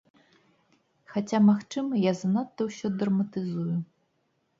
[1.11, 3.67] Хаця, магчыма, я занадта ўсё драматызую.